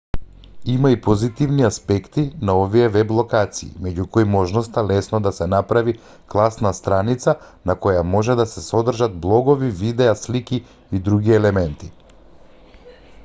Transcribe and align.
има 0.73 0.91
и 0.91 1.01
позитивни 1.01 1.63
аспекти 1.65 2.21
на 2.49 2.53
овие 2.61 2.85
веб-локации 2.93 3.67
меѓу 3.87 4.05
кои 4.15 4.23
можноста 4.35 4.83
лесно 4.91 5.19
да 5.27 5.31
се 5.39 5.47
направи 5.53 5.93
класна 6.35 6.71
страница 6.77 7.35
на 7.71 7.77
која 7.83 8.01
може 8.15 8.37
да 8.41 8.45
се 8.53 8.63
содржат 8.69 9.19
блогови 9.27 9.71
видеа 9.83 10.15
слики 10.23 10.59
и 11.01 11.03
други 11.11 11.37
елементи 11.41 11.91